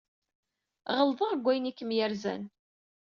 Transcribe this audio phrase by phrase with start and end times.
[0.97, 2.43] Ɣelḍeɣ deg wayen ay kem-yerzan.